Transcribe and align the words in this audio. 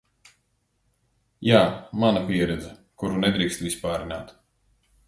Jā, 1.49 1.59
mana 2.05 2.25
pieredze, 2.31 2.73
kuru 3.05 3.23
nedrīkst 3.27 3.65
vispārināt 3.69 4.35